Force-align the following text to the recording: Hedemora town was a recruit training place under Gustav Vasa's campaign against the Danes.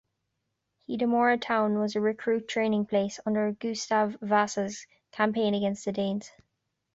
Hedemora 0.89 1.39
town 1.39 1.77
was 1.77 1.95
a 1.95 2.01
recruit 2.01 2.47
training 2.47 2.87
place 2.87 3.19
under 3.23 3.51
Gustav 3.51 4.15
Vasa's 4.19 4.87
campaign 5.11 5.53
against 5.53 5.85
the 5.85 5.91
Danes. 5.91 6.31